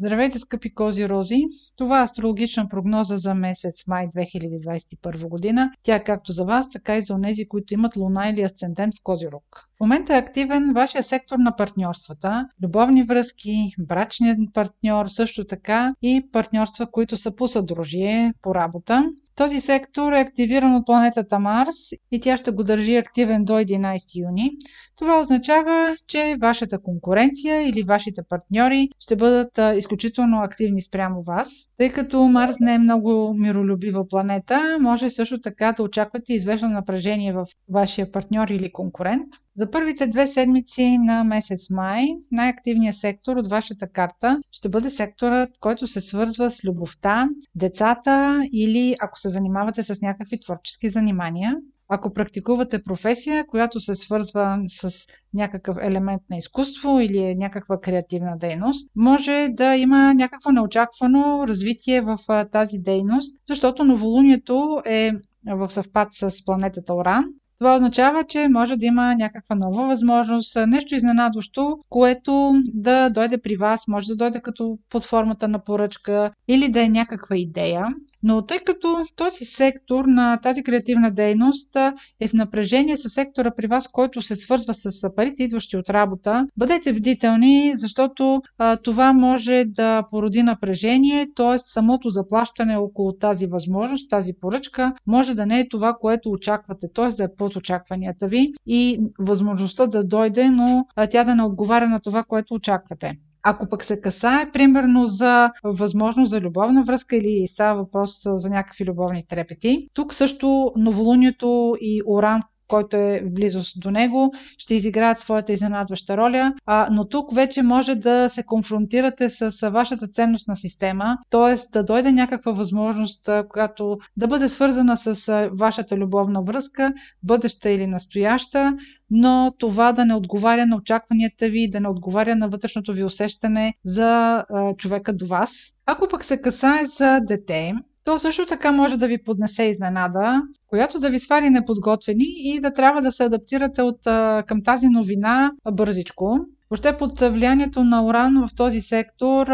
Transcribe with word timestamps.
Здравейте, 0.00 0.38
скъпи 0.38 0.74
кози 0.74 1.08
рози! 1.08 1.44
Това 1.76 2.00
е 2.00 2.04
астрологична 2.04 2.68
прогноза 2.68 3.18
за 3.18 3.34
месец 3.34 3.86
май 3.86 4.06
2021 4.06 5.28
година. 5.28 5.70
Тя 5.82 5.94
е 5.94 6.04
както 6.04 6.32
за 6.32 6.44
вас, 6.44 6.70
така 6.70 6.96
и 6.96 7.02
за 7.02 7.20
тези, 7.22 7.48
които 7.48 7.74
имат 7.74 7.96
луна 7.96 8.28
или 8.28 8.42
асцендент 8.42 8.94
в 8.94 9.02
Козирог. 9.02 9.68
В 9.76 9.80
момента 9.80 10.14
е 10.14 10.18
активен 10.18 10.72
вашия 10.74 11.02
сектор 11.02 11.38
на 11.38 11.56
партньорствата, 11.56 12.48
любовни 12.62 13.02
връзки, 13.02 13.74
брачният 13.78 14.38
партньор, 14.54 15.06
също 15.06 15.44
така 15.44 15.94
и 16.02 16.28
партньорства, 16.32 16.90
които 16.90 17.16
са 17.16 17.36
по 17.36 17.48
съдружие, 17.48 18.32
по 18.42 18.54
работа. 18.54 19.04
Този 19.38 19.60
сектор 19.60 20.12
е 20.12 20.20
активиран 20.20 20.76
от 20.76 20.86
планетата 20.86 21.38
Марс 21.38 21.76
и 22.12 22.20
тя 22.20 22.36
ще 22.36 22.50
го 22.50 22.64
държи 22.64 22.96
активен 22.96 23.44
до 23.44 23.52
11 23.52 24.28
юни. 24.28 24.50
Това 24.96 25.20
означава, 25.20 25.96
че 26.06 26.36
вашата 26.40 26.82
конкуренция 26.82 27.68
или 27.68 27.82
вашите 27.82 28.22
партньори 28.28 28.88
ще 28.98 29.16
бъдат 29.16 29.60
изключително 29.76 30.40
активни 30.40 30.82
спрямо 30.82 31.22
вас. 31.22 31.48
Тъй 31.76 31.90
като 31.90 32.24
Марс 32.24 32.56
не 32.60 32.74
е 32.74 32.78
много 32.78 33.34
миролюбива 33.34 34.08
планета, 34.08 34.78
може 34.80 35.10
също 35.10 35.40
така 35.40 35.72
да 35.72 35.82
очаквате 35.82 36.32
известно 36.32 36.68
напрежение 36.68 37.32
в 37.32 37.46
вашия 37.68 38.12
партньор 38.12 38.48
или 38.48 38.72
конкурент. 38.72 39.26
За 39.58 39.70
първите 39.70 40.06
две 40.06 40.26
седмици 40.26 40.98
на 40.98 41.24
месец 41.24 41.70
май 41.70 42.06
най-активният 42.32 42.96
сектор 42.96 43.36
от 43.36 43.50
вашата 43.50 43.88
карта 43.88 44.40
ще 44.50 44.68
бъде 44.68 44.90
секторът, 44.90 45.50
който 45.60 45.86
се 45.86 46.00
свързва 46.00 46.50
с 46.50 46.64
любовта, 46.64 47.28
децата 47.54 48.42
или 48.52 48.96
ако 49.00 49.18
се 49.18 49.28
занимавате 49.28 49.84
с 49.84 50.00
някакви 50.02 50.40
творчески 50.40 50.90
занимания. 50.90 51.56
Ако 51.88 52.12
практикувате 52.12 52.82
професия, 52.82 53.46
която 53.46 53.80
се 53.80 53.94
свързва 53.94 54.58
с 54.68 54.90
някакъв 55.34 55.76
елемент 55.80 56.22
на 56.30 56.36
изкуство 56.36 57.00
или 57.00 57.18
е 57.18 57.34
някаква 57.34 57.80
креативна 57.80 58.36
дейност, 58.38 58.90
може 58.96 59.48
да 59.50 59.76
има 59.76 60.14
някакво 60.14 60.50
неочаквано 60.50 61.48
развитие 61.48 62.00
в 62.00 62.18
тази 62.52 62.78
дейност, 62.78 63.36
защото 63.48 63.84
новолунието 63.84 64.82
е 64.86 65.12
в 65.46 65.70
съвпад 65.70 66.08
с 66.12 66.44
планетата 66.44 66.94
Оран 66.94 67.24
това 67.58 67.74
означава, 67.74 68.24
че 68.24 68.48
може 68.48 68.76
да 68.76 68.86
има 68.86 69.14
някаква 69.14 69.56
нова 69.56 69.86
възможност, 69.86 70.56
нещо 70.66 70.94
изненадващо, 70.94 71.78
което 71.88 72.54
да 72.74 73.10
дойде 73.10 73.38
при 73.38 73.56
вас, 73.56 73.88
може 73.88 74.06
да 74.06 74.16
дойде 74.16 74.40
като 74.40 74.78
под 74.90 75.04
формата 75.04 75.48
на 75.48 75.64
поръчка 75.64 76.30
или 76.48 76.68
да 76.68 76.82
е 76.82 76.88
някаква 76.88 77.36
идея. 77.36 77.84
Но 78.22 78.42
тъй 78.42 78.58
като 78.58 79.04
този 79.16 79.44
сектор 79.44 80.04
на 80.04 80.36
тази 80.36 80.62
креативна 80.62 81.10
дейност 81.10 81.76
е 82.20 82.28
в 82.28 82.32
напрежение 82.32 82.96
с 82.96 83.08
сектора 83.08 83.50
при 83.56 83.66
вас, 83.66 83.88
който 83.88 84.22
се 84.22 84.36
свързва 84.36 84.74
с 84.74 85.14
парите, 85.16 85.42
идващи 85.42 85.76
от 85.76 85.90
работа, 85.90 86.46
бъдете 86.56 86.92
бдителни, 86.92 87.72
защото 87.76 88.42
а, 88.58 88.76
това 88.76 89.12
може 89.12 89.64
да 89.66 90.02
породи 90.10 90.42
напрежение, 90.42 91.26
т.е. 91.36 91.58
самото 91.58 92.10
заплащане 92.10 92.76
около 92.76 93.12
тази 93.12 93.46
възможност, 93.46 94.10
тази 94.10 94.32
поръчка, 94.40 94.92
може 95.06 95.34
да 95.34 95.46
не 95.46 95.60
е 95.60 95.68
това, 95.68 95.94
което 96.00 96.30
очаквате, 96.30 96.86
т.е. 96.94 97.08
да 97.08 97.24
е 97.24 97.34
под 97.48 97.56
очакванията 97.56 98.28
ви 98.28 98.52
и 98.66 99.00
възможността 99.18 99.86
да 99.86 100.04
дойде, 100.04 100.50
но 100.50 100.86
тя 101.10 101.24
да 101.24 101.34
не 101.34 101.42
отговаря 101.42 101.88
на 101.88 102.00
това, 102.00 102.22
което 102.22 102.54
очаквате. 102.54 103.18
Ако 103.42 103.68
пък 103.68 103.84
се 103.84 104.00
касае, 104.00 104.50
примерно, 104.52 105.06
за 105.06 105.50
възможност 105.64 106.30
за 106.30 106.40
любовна 106.40 106.82
връзка 106.82 107.16
или 107.16 107.48
става 107.48 107.82
въпрос 107.82 108.20
за 108.24 108.50
някакви 108.50 108.84
любовни 108.84 109.24
трепети, 109.28 109.88
тук 109.94 110.14
също 110.14 110.72
новолунието 110.76 111.76
и 111.80 112.02
Оран, 112.06 112.42
който 112.68 112.96
е 112.96 113.22
в 113.24 113.30
близост 113.30 113.80
до 113.80 113.90
него, 113.90 114.32
ще 114.58 114.74
изиграят 114.74 115.20
своята 115.20 115.52
изненадваща 115.52 116.16
роля, 116.16 116.54
а, 116.66 116.88
но 116.92 117.08
тук 117.08 117.34
вече 117.34 117.62
може 117.62 117.94
да 117.94 118.28
се 118.28 118.42
конфронтирате 118.42 119.30
с, 119.30 119.70
вашата 119.70 120.06
ценностна 120.06 120.56
система, 120.56 121.18
т.е. 121.30 121.56
да 121.72 121.84
дойде 121.84 122.12
някаква 122.12 122.52
възможност, 122.52 123.30
която 123.48 123.98
да 124.16 124.26
бъде 124.26 124.48
свързана 124.48 124.96
с 124.96 125.48
вашата 125.52 125.96
любовна 125.96 126.42
връзка, 126.42 126.92
бъдеща 127.22 127.70
или 127.70 127.86
настояща, 127.86 128.76
но 129.10 129.54
това 129.58 129.92
да 129.92 130.04
не 130.04 130.14
отговаря 130.14 130.66
на 130.66 130.76
очакванията 130.76 131.48
ви, 131.48 131.70
да 131.70 131.80
не 131.80 131.88
отговаря 131.88 132.36
на 132.36 132.48
вътрешното 132.48 132.92
ви 132.92 133.04
усещане 133.04 133.74
за 133.84 134.44
а, 134.48 134.74
човека 134.76 135.12
до 135.12 135.26
вас. 135.26 135.72
Ако 135.86 136.08
пък 136.08 136.24
се 136.24 136.40
касае 136.40 136.86
за 136.86 137.20
дете, 137.20 137.74
то 138.08 138.18
също 138.18 138.46
така 138.46 138.72
може 138.72 138.96
да 138.96 139.08
ви 139.08 139.22
поднесе 139.22 139.62
изненада, 139.62 140.42
която 140.66 140.98
да 140.98 141.10
ви 141.10 141.18
свари 141.18 141.50
неподготвени 141.50 142.24
и 142.26 142.60
да 142.60 142.72
трябва 142.72 143.02
да 143.02 143.12
се 143.12 143.24
адаптирате 143.24 143.82
от, 143.82 143.98
към 144.46 144.62
тази 144.64 144.88
новина 144.88 145.52
бързичко. 145.72 146.38
Въобще 146.70 146.96
под 146.96 147.20
влиянието 147.20 147.84
на 147.84 148.06
Оран 148.06 148.46
в 148.46 148.54
този 148.56 148.80
сектор, 148.80 149.46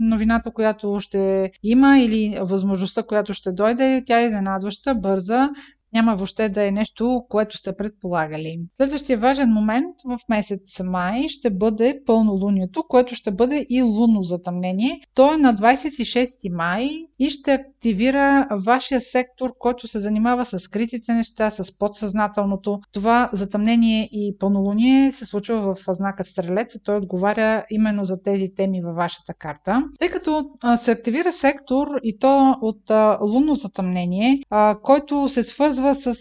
новината, 0.00 0.50
която 0.50 1.00
ще 1.00 1.50
има 1.62 1.98
или 1.98 2.38
възможността, 2.40 3.02
която 3.02 3.34
ще 3.34 3.52
дойде, 3.52 4.02
тя 4.06 4.20
е 4.20 4.24
изненадваща, 4.24 4.94
бърза 4.94 5.50
няма 5.94 6.16
въобще 6.16 6.48
да 6.48 6.66
е 6.66 6.70
нещо, 6.70 7.24
което 7.28 7.56
сте 7.56 7.76
предполагали. 7.76 8.60
Следващия 8.76 9.18
важен 9.18 9.48
момент 9.48 9.94
в 10.06 10.18
месец 10.28 10.80
май 10.84 11.28
ще 11.28 11.50
бъде 11.50 12.00
пълнолунието, 12.06 12.84
което 12.88 13.14
ще 13.14 13.30
бъде 13.30 13.66
и 13.70 13.82
лунно 13.82 14.22
затъмнение. 14.22 15.00
То 15.14 15.34
е 15.34 15.36
на 15.36 15.54
26 15.54 16.56
май 16.56 16.90
и 17.24 17.30
ще 17.30 17.52
активира 17.52 18.48
вашия 18.64 19.00
сектор, 19.00 19.52
който 19.58 19.88
се 19.88 20.00
занимава 20.00 20.46
с 20.46 20.58
скритите 20.58 21.12
неща, 21.12 21.50
с 21.50 21.78
подсъзнателното. 21.78 22.80
Това 22.92 23.30
затъмнение 23.32 24.08
и 24.12 24.36
пълнолуние 24.38 25.12
се 25.12 25.24
случва 25.24 25.74
в 25.74 25.76
знакът 25.88 26.26
Стрелец 26.26 26.74
и 26.74 26.82
той 26.84 26.96
отговаря 26.96 27.64
именно 27.70 28.04
за 28.04 28.22
тези 28.22 28.48
теми 28.56 28.82
във 28.82 28.96
вашата 28.96 29.34
карта. 29.34 29.82
Тъй 29.98 30.08
като 30.08 30.50
се 30.76 30.90
активира 30.90 31.32
сектор 31.32 31.86
и 32.02 32.18
то 32.18 32.56
от 32.60 32.90
лунно 33.20 33.54
затъмнение, 33.54 34.40
който 34.82 35.28
се 35.28 35.44
свързва 35.44 35.94
с 35.94 36.16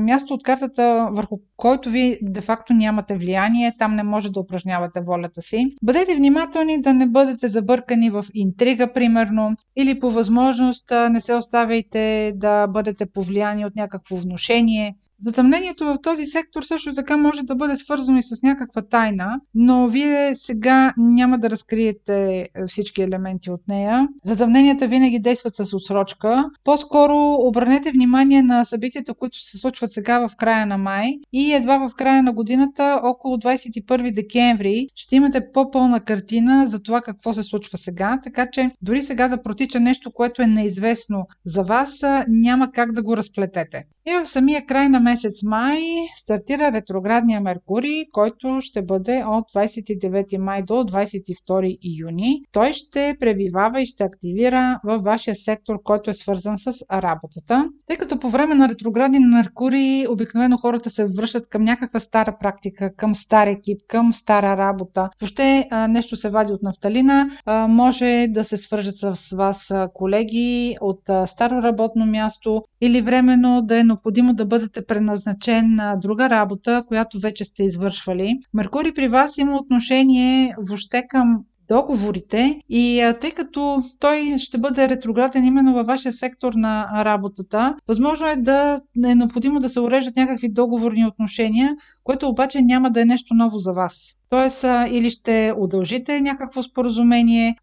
място 0.00 0.34
от 0.34 0.42
картата, 0.42 1.08
върху 1.12 1.36
който 1.56 1.90
ви 1.90 2.18
де-факто 2.22 2.72
нямате 2.72 3.16
влияние, 3.16 3.74
там 3.78 3.94
не 3.94 4.02
може 4.02 4.32
да 4.32 4.40
упражнявате 4.40 5.00
волята 5.00 5.42
си. 5.42 5.66
Бъдете 5.82 6.14
внимателни 6.14 6.82
да 6.82 6.94
не 6.94 7.06
бъдете 7.06 7.48
забъркани 7.48 8.10
в 8.10 8.24
интрига, 8.34 8.92
примерно, 8.92 9.56
или 9.76 9.98
по 9.98 10.10
възможност 10.14 10.90
не 11.10 11.20
се 11.20 11.34
оставяйте 11.34 12.04
да 12.36 12.66
бъдете 12.66 13.06
повлияни 13.06 13.66
от 13.66 13.76
някакво 13.76 14.16
вношение, 14.16 14.96
Затъмнението 15.24 15.84
в 15.84 15.98
този 16.02 16.26
сектор 16.26 16.62
също 16.62 16.94
така 16.94 17.16
може 17.16 17.42
да 17.42 17.54
бъде 17.54 17.76
свързано 17.76 18.18
и 18.18 18.22
с 18.22 18.42
някаква 18.42 18.82
тайна, 18.82 19.40
но 19.54 19.88
вие 19.88 20.34
сега 20.34 20.94
няма 20.96 21.38
да 21.38 21.50
разкриете 21.50 22.38
е, 22.38 22.66
всички 22.66 23.02
елементи 23.02 23.50
от 23.50 23.60
нея. 23.68 24.08
Затъмненията 24.24 24.88
винаги 24.88 25.18
действат 25.18 25.54
с 25.54 25.74
отсрочка. 25.74 26.50
По-скоро 26.64 27.34
обърнете 27.40 27.90
внимание 27.90 28.42
на 28.42 28.64
събитията, 28.64 29.14
които 29.14 29.40
се 29.40 29.58
случват 29.58 29.92
сега 29.92 30.28
в 30.28 30.36
края 30.36 30.66
на 30.66 30.78
май 30.78 31.18
и 31.32 31.52
едва 31.52 31.88
в 31.88 31.94
края 31.96 32.22
на 32.22 32.32
годината, 32.32 33.00
около 33.02 33.36
21 33.36 34.14
декември, 34.14 34.88
ще 34.94 35.16
имате 35.16 35.52
по-пълна 35.52 36.00
картина 36.00 36.66
за 36.66 36.82
това 36.82 37.00
какво 37.00 37.34
се 37.34 37.42
случва 37.42 37.78
сега, 37.78 38.20
така 38.24 38.50
че 38.50 38.70
дори 38.82 39.02
сега 39.02 39.28
да 39.28 39.42
протича 39.42 39.80
нещо, 39.80 40.10
което 40.10 40.42
е 40.42 40.46
неизвестно 40.46 41.26
за 41.44 41.62
вас, 41.62 42.04
няма 42.28 42.72
как 42.72 42.92
да 42.92 43.02
го 43.02 43.16
разплетете. 43.16 43.84
И 44.06 44.12
в 44.12 44.26
самия 44.26 44.66
край 44.66 44.88
на 44.88 45.00
месец 45.00 45.42
май 45.42 45.80
стартира 46.16 46.72
ретроградния 46.72 47.40
Меркурий, 47.40 48.04
който 48.12 48.58
ще 48.60 48.82
бъде 48.82 49.24
от 49.26 49.44
29 49.54 50.38
май 50.38 50.62
до 50.62 50.74
22 50.74 51.78
юни. 52.00 52.42
Той 52.52 52.72
ще 52.72 53.16
пребивава 53.20 53.82
и 53.82 53.86
ще 53.86 54.04
активира 54.04 54.80
във 54.84 55.02
вашия 55.02 55.36
сектор, 55.36 55.82
който 55.82 56.10
е 56.10 56.14
свързан 56.14 56.58
с 56.58 56.72
работата. 56.92 57.68
Тъй 57.86 57.96
като 57.96 58.20
по 58.20 58.30
време 58.30 58.54
на 58.54 58.68
ретроградния 58.68 59.20
Меркурий 59.20 60.06
обикновено 60.06 60.56
хората 60.56 60.90
се 60.90 61.06
връщат 61.18 61.48
към 61.48 61.62
някаква 61.62 62.00
стара 62.00 62.36
практика, 62.40 62.94
към 62.96 63.14
стар 63.14 63.46
екип, 63.46 63.80
към 63.88 64.12
стара 64.12 64.56
работа. 64.56 65.10
Въобще 65.20 65.68
нещо 65.88 66.16
се 66.16 66.30
вади 66.30 66.52
от 66.52 66.62
нафталина, 66.62 67.28
може 67.68 68.26
да 68.28 68.44
се 68.44 68.56
свържат 68.56 68.96
с 68.96 69.36
вас 69.36 69.72
колеги 69.94 70.76
от 70.80 71.00
старо 71.26 71.62
работно 71.62 72.06
място 72.06 72.62
или 72.80 73.02
временно 73.02 73.62
да 73.62 73.78
е 73.78 73.84
необходимо 73.94 74.34
да 74.34 74.46
бъдете 74.46 74.86
преназначен 74.86 75.74
на 75.74 75.96
друга 75.96 76.30
работа, 76.30 76.84
която 76.88 77.18
вече 77.18 77.44
сте 77.44 77.62
извършвали. 77.62 78.38
Меркурий 78.54 78.94
при 78.94 79.08
вас 79.08 79.38
има 79.38 79.56
отношение 79.56 80.54
въобще 80.58 81.02
към 81.08 81.44
договорите 81.68 82.60
и 82.68 83.12
тъй 83.20 83.30
като 83.30 83.82
той 83.98 84.34
ще 84.38 84.58
бъде 84.58 84.88
ретрограден 84.88 85.44
именно 85.44 85.74
във 85.74 85.86
вашия 85.86 86.12
сектор 86.12 86.52
на 86.52 87.04
работата, 87.04 87.76
възможно 87.88 88.26
е 88.26 88.36
да 88.36 88.80
е 89.04 89.14
необходимо 89.14 89.60
да 89.60 89.68
се 89.68 89.80
уреждат 89.80 90.16
някакви 90.16 90.48
договорни 90.48 91.06
отношения, 91.06 91.76
което 92.04 92.28
обаче 92.28 92.62
няма 92.62 92.90
да 92.90 93.00
е 93.00 93.04
нещо 93.04 93.34
ново 93.34 93.58
за 93.58 93.72
вас. 93.72 94.14
Тоест, 94.28 94.64
или 94.90 95.10
ще 95.10 95.52
удължите 95.58 96.20
някакво 96.20 96.62
споразумение, 96.62 97.56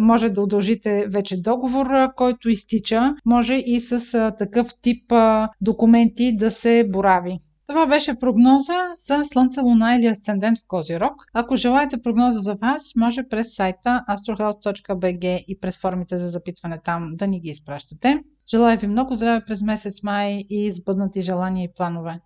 може 0.00 0.28
да 0.28 0.42
удължите 0.42 1.06
вече 1.08 1.40
договор, 1.40 1.86
който 2.16 2.48
изтича, 2.48 3.14
може 3.24 3.54
и 3.54 3.80
с 3.80 4.32
такъв 4.38 4.68
тип 4.82 5.12
документи 5.60 6.36
да 6.36 6.50
се 6.50 6.88
борави. 6.92 7.38
Това 7.68 7.86
беше 7.86 8.18
прогноза 8.18 8.74
за 9.06 9.24
Слънце, 9.24 9.60
Луна 9.60 9.96
или 9.96 10.06
Асцендент 10.06 10.58
в 10.58 10.66
Козирог. 10.68 11.14
Ако 11.32 11.56
желаете 11.56 12.02
прогноза 12.02 12.38
за 12.40 12.54
вас, 12.54 12.82
може 12.96 13.28
през 13.30 13.54
сайта 13.54 14.04
astrohouse.bg 14.08 15.44
и 15.48 15.60
през 15.60 15.78
формите 15.78 16.18
за 16.18 16.28
запитване 16.28 16.78
там 16.84 17.10
да 17.14 17.26
ни 17.26 17.40
ги 17.40 17.48
изпращате. 17.48 18.22
Желая 18.50 18.76
ви 18.76 18.86
много 18.86 19.14
здраве 19.14 19.44
през 19.46 19.62
месец 19.62 20.02
май 20.02 20.38
и 20.50 20.72
сбъднати 20.72 21.22
желания 21.22 21.64
и 21.64 21.72
планове. 21.76 22.20